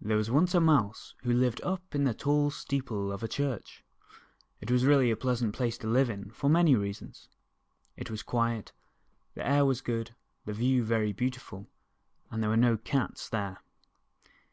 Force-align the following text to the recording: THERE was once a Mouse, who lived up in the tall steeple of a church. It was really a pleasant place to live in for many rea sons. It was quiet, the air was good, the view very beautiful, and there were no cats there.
THERE 0.00 0.16
was 0.16 0.28
once 0.28 0.52
a 0.52 0.60
Mouse, 0.60 1.14
who 1.22 1.32
lived 1.32 1.60
up 1.62 1.94
in 1.94 2.02
the 2.02 2.12
tall 2.12 2.50
steeple 2.50 3.12
of 3.12 3.22
a 3.22 3.28
church. 3.28 3.84
It 4.60 4.68
was 4.68 4.84
really 4.84 5.12
a 5.12 5.16
pleasant 5.16 5.54
place 5.54 5.78
to 5.78 5.86
live 5.86 6.10
in 6.10 6.32
for 6.32 6.50
many 6.50 6.74
rea 6.74 6.92
sons. 6.92 7.28
It 7.96 8.10
was 8.10 8.24
quiet, 8.24 8.72
the 9.34 9.46
air 9.46 9.64
was 9.64 9.80
good, 9.80 10.16
the 10.44 10.52
view 10.54 10.82
very 10.82 11.12
beautiful, 11.12 11.68
and 12.32 12.42
there 12.42 12.50
were 12.50 12.56
no 12.56 12.76
cats 12.76 13.28
there. 13.28 13.60